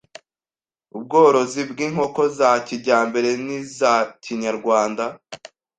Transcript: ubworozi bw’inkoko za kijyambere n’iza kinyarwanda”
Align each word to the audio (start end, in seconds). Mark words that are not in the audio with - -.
ubworozi 0.97 1.61
bw’inkoko 1.71 2.21
za 2.37 2.49
kijyambere 2.65 3.29
n’iza 3.45 3.93
kinyarwanda” 4.23 5.05